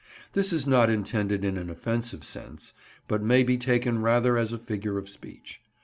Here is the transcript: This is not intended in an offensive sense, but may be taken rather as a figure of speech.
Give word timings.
This 0.33 0.51
is 0.51 0.65
not 0.65 0.89
intended 0.89 1.45
in 1.45 1.57
an 1.57 1.69
offensive 1.69 2.23
sense, 2.25 2.73
but 3.07 3.21
may 3.21 3.43
be 3.43 3.55
taken 3.55 4.01
rather 4.01 4.35
as 4.35 4.51
a 4.51 4.57
figure 4.57 4.97
of 4.97 5.07
speech. 5.07 5.61